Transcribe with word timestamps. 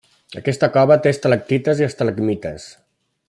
Aquesta 0.39 0.69
cova 0.77 0.97
té 1.03 1.13
estalactites 1.17 1.83
i 1.83 1.87
estalagmites. 1.91 2.69